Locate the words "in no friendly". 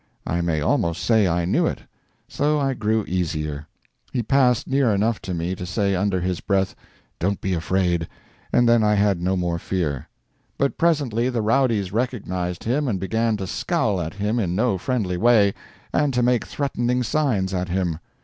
14.39-15.17